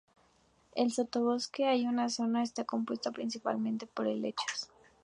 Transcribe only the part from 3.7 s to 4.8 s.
por helechos.